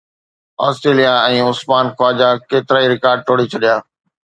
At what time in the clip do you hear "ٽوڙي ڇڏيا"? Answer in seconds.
3.31-3.75